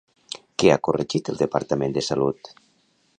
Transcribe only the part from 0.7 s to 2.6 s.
ha corregit el Departament de Salut?